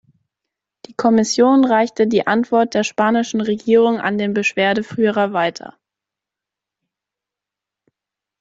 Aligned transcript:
Die 0.87 0.95
Kommission 0.95 1.63
reichte 1.63 2.07
die 2.07 2.25
Antwort 2.25 2.73
der 2.73 2.83
spanischen 2.83 3.39
Regierung 3.39 3.99
an 3.99 4.17
den 4.17 4.33
Beschwerdeführer 4.33 5.31
weiter. 5.31 5.77